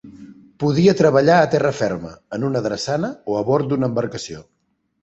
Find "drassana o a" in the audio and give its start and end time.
2.71-3.47